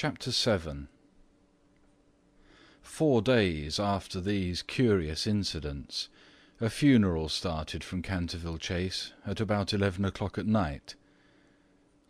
CHAPTER 0.00 0.30
VII 0.30 0.86
Four 2.80 3.20
days 3.20 3.78
after 3.78 4.18
these 4.18 4.62
curious 4.62 5.26
incidents, 5.26 6.08
a 6.58 6.70
funeral 6.70 7.28
started 7.28 7.84
from 7.84 8.00
Canterville 8.00 8.56
Chase 8.56 9.12
at 9.26 9.42
about 9.42 9.74
eleven 9.74 10.06
o'clock 10.06 10.38
at 10.38 10.46
night. 10.46 10.94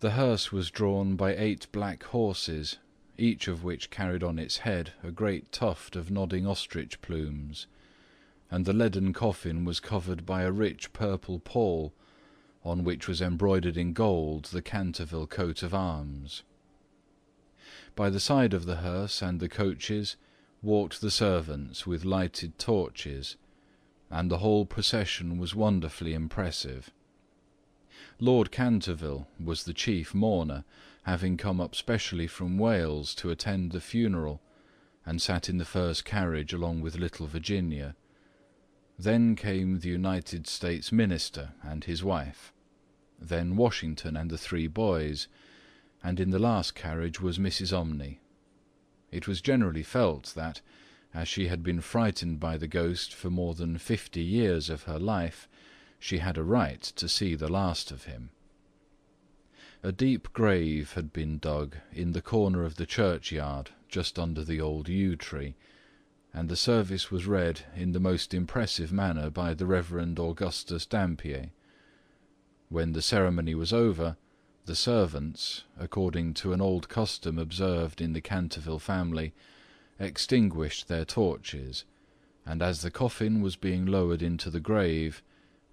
The 0.00 0.10
hearse 0.10 0.52
was 0.52 0.70
drawn 0.70 1.16
by 1.16 1.34
eight 1.34 1.66
black 1.72 2.02
horses, 2.02 2.76
each 3.16 3.48
of 3.48 3.64
which 3.64 3.88
carried 3.88 4.22
on 4.22 4.38
its 4.38 4.58
head 4.58 4.92
a 5.02 5.10
great 5.10 5.50
tuft 5.50 5.96
of 5.96 6.10
nodding 6.10 6.46
ostrich 6.46 7.00
plumes, 7.00 7.66
and 8.50 8.66
the 8.66 8.74
leaden 8.74 9.14
coffin 9.14 9.64
was 9.64 9.80
covered 9.80 10.26
by 10.26 10.42
a 10.42 10.52
rich 10.52 10.92
purple 10.92 11.38
pall, 11.38 11.94
on 12.62 12.84
which 12.84 13.08
was 13.08 13.22
embroidered 13.22 13.78
in 13.78 13.94
gold 13.94 14.44
the 14.44 14.60
Canterville 14.60 15.26
coat 15.26 15.62
of 15.62 15.72
arms. 15.72 16.42
By 17.98 18.10
the 18.10 18.20
side 18.20 18.54
of 18.54 18.64
the 18.64 18.76
hearse 18.76 19.20
and 19.22 19.40
the 19.40 19.48
coaches 19.48 20.14
walked 20.62 21.00
the 21.00 21.10
servants 21.10 21.84
with 21.84 22.04
lighted 22.04 22.56
torches, 22.56 23.34
and 24.08 24.30
the 24.30 24.38
whole 24.38 24.66
procession 24.66 25.36
was 25.36 25.56
wonderfully 25.56 26.14
impressive. 26.14 26.92
Lord 28.20 28.52
Canterville 28.52 29.26
was 29.44 29.64
the 29.64 29.74
chief 29.74 30.14
mourner, 30.14 30.64
having 31.02 31.36
come 31.36 31.60
up 31.60 31.74
specially 31.74 32.28
from 32.28 32.56
Wales 32.56 33.16
to 33.16 33.30
attend 33.30 33.72
the 33.72 33.80
funeral, 33.80 34.40
and 35.04 35.20
sat 35.20 35.48
in 35.48 35.58
the 35.58 35.64
first 35.64 36.04
carriage 36.04 36.52
along 36.52 36.80
with 36.82 36.94
little 36.94 37.26
Virginia. 37.26 37.96
Then 38.96 39.34
came 39.34 39.80
the 39.80 39.88
United 39.88 40.46
States 40.46 40.92
Minister 40.92 41.54
and 41.64 41.82
his 41.82 42.04
wife; 42.04 42.52
then 43.18 43.56
Washington 43.56 44.16
and 44.16 44.30
the 44.30 44.38
three 44.38 44.68
boys 44.68 45.26
and 46.02 46.20
in 46.20 46.30
the 46.30 46.38
last 46.38 46.74
carriage 46.74 47.20
was 47.20 47.38
Mrs. 47.38 47.72
Umney. 47.72 48.18
It 49.10 49.26
was 49.26 49.40
generally 49.40 49.82
felt 49.82 50.32
that, 50.34 50.60
as 51.14 51.28
she 51.28 51.48
had 51.48 51.62
been 51.62 51.80
frightened 51.80 52.38
by 52.38 52.56
the 52.56 52.68
ghost 52.68 53.14
for 53.14 53.30
more 53.30 53.54
than 53.54 53.78
fifty 53.78 54.22
years 54.22 54.68
of 54.68 54.84
her 54.84 54.98
life, 54.98 55.48
she 55.98 56.18
had 56.18 56.36
a 56.36 56.44
right 56.44 56.82
to 56.82 57.08
see 57.08 57.34
the 57.34 57.48
last 57.48 57.90
of 57.90 58.04
him. 58.04 58.30
A 59.82 59.92
deep 59.92 60.32
grave 60.32 60.92
had 60.92 61.12
been 61.12 61.38
dug 61.38 61.76
in 61.92 62.12
the 62.12 62.22
corner 62.22 62.64
of 62.64 62.76
the 62.76 62.86
churchyard 62.86 63.70
just 63.88 64.18
under 64.18 64.44
the 64.44 64.60
old 64.60 64.88
yew 64.88 65.16
tree, 65.16 65.54
and 66.34 66.48
the 66.48 66.56
service 66.56 67.10
was 67.10 67.26
read 67.26 67.62
in 67.74 67.92
the 67.92 68.00
most 68.00 68.34
impressive 68.34 68.92
manner 68.92 69.30
by 69.30 69.54
the 69.54 69.66
Reverend 69.66 70.18
Augustus 70.18 70.84
Dampier. 70.84 71.50
When 72.68 72.92
the 72.92 73.02
ceremony 73.02 73.54
was 73.54 73.72
over, 73.72 74.16
the 74.68 74.76
servants, 74.76 75.64
according 75.78 76.34
to 76.34 76.52
an 76.52 76.60
old 76.60 76.90
custom 76.90 77.38
observed 77.38 78.02
in 78.02 78.12
the 78.12 78.20
Canterville 78.20 78.78
family, 78.78 79.32
extinguished 79.98 80.88
their 80.88 81.06
torches, 81.06 81.84
and 82.44 82.60
as 82.60 82.82
the 82.82 82.90
coffin 82.90 83.40
was 83.40 83.56
being 83.56 83.86
lowered 83.86 84.20
into 84.20 84.50
the 84.50 84.60
grave, 84.60 85.22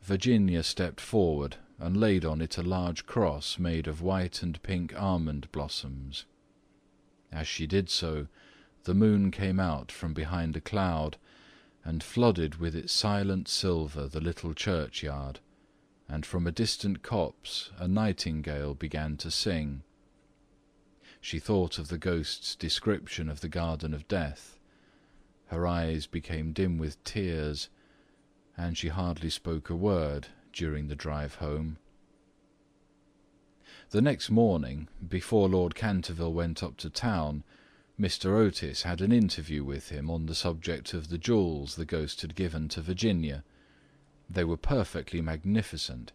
Virginia 0.00 0.62
stepped 0.62 1.00
forward 1.00 1.56
and 1.80 1.96
laid 1.96 2.24
on 2.24 2.40
it 2.40 2.56
a 2.56 2.62
large 2.62 3.04
cross 3.04 3.58
made 3.58 3.88
of 3.88 4.00
white 4.00 4.44
and 4.44 4.62
pink 4.62 4.94
almond 4.96 5.50
blossoms. 5.50 6.24
As 7.32 7.48
she 7.48 7.66
did 7.66 7.90
so, 7.90 8.28
the 8.84 8.94
moon 8.94 9.32
came 9.32 9.58
out 9.58 9.90
from 9.90 10.14
behind 10.14 10.56
a 10.56 10.60
cloud 10.60 11.16
and 11.84 12.00
flooded 12.00 12.60
with 12.60 12.76
its 12.76 12.92
silent 12.92 13.48
silver 13.48 14.06
the 14.06 14.20
little 14.20 14.54
churchyard 14.54 15.40
and 16.08 16.26
from 16.26 16.46
a 16.46 16.52
distant 16.52 17.02
copse 17.02 17.70
a 17.78 17.88
nightingale 17.88 18.74
began 18.74 19.16
to 19.16 19.30
sing. 19.30 19.82
She 21.20 21.38
thought 21.38 21.78
of 21.78 21.88
the 21.88 21.98
ghost's 21.98 22.54
description 22.54 23.28
of 23.28 23.40
the 23.40 23.48
garden 23.48 23.94
of 23.94 24.06
death; 24.08 24.58
her 25.46 25.66
eyes 25.66 26.06
became 26.06 26.52
dim 26.52 26.76
with 26.76 27.02
tears, 27.04 27.70
and 28.56 28.76
she 28.76 28.88
hardly 28.88 29.30
spoke 29.30 29.70
a 29.70 29.76
word 29.76 30.28
during 30.52 30.88
the 30.88 30.94
drive 30.94 31.36
home. 31.36 31.78
The 33.90 34.02
next 34.02 34.30
morning, 34.30 34.88
before 35.08 35.48
Lord 35.48 35.74
Canterville 35.74 36.32
went 36.32 36.62
up 36.62 36.76
to 36.78 36.90
town, 36.90 37.44
Mr. 37.98 38.36
Otis 38.36 38.82
had 38.82 39.00
an 39.00 39.12
interview 39.12 39.62
with 39.62 39.90
him 39.90 40.10
on 40.10 40.26
the 40.26 40.34
subject 40.34 40.94
of 40.94 41.08
the 41.08 41.18
jewels 41.18 41.76
the 41.76 41.84
ghost 41.84 42.22
had 42.22 42.34
given 42.34 42.68
to 42.68 42.82
Virginia. 42.82 43.44
They 44.28 44.44
were 44.44 44.56
perfectly 44.56 45.20
magnificent, 45.20 46.12